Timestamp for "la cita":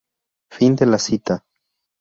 0.87-1.39